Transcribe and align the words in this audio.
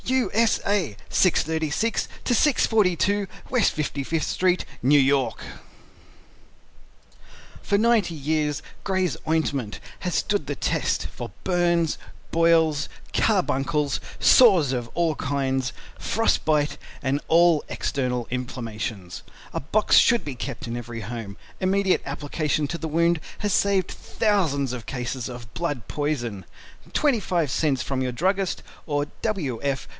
U. 0.05 0.31
S. 0.33 0.59
A. 0.65 0.97
636 1.09 2.09
to 2.25 2.33
642 2.35 3.27
West 3.49 3.73
55th 3.77 4.23
Street, 4.23 4.65
New 4.83 4.99
York 4.99 5.41
For 7.61 7.77
90 7.77 8.15
Years 8.15 8.61
GRAY'S 8.83 9.15
OINTMENT 9.27 9.79
Has 9.99 10.15
stood 10.15 10.47
the 10.47 10.55
test 10.55 11.05
for 11.07 11.31
Burns, 11.45 11.97
Boils, 12.31 12.89
Carbuncles, 13.13 14.01
Sores 14.19 14.73
of 14.73 14.89
All 14.95 15.15
Kind, 15.15 15.71
Frost 15.99 16.43
Bite 16.43 16.77
and 17.03 17.21
all 17.27 17.63
External 17.69 18.27
Inflammations. 18.31 19.21
A 19.53 19.59
box 19.59 19.97
should 19.97 20.25
be 20.25 20.35
kept 20.35 20.65
in 20.67 20.75
every 20.75 21.01
home. 21.01 21.37
Immediate 21.61 22.01
application 22.05 22.67
to 22.67 22.77
the 22.77 22.87
wound 22.89 23.19
has 23.39 23.53
saved 23.53 23.91
thousands 23.91 24.73
of 24.73 24.85
cases 24.87 25.29
of 25.29 25.53
Blood 25.53 25.87
Poison. 25.87 26.43
25 26.93 27.49
cents 27.49 27.81
from 27.81 28.01
your 28.01 28.11
Druggist 28.13 28.61
or 28.87 29.05
W. 29.21 29.61
F. 29.61 29.87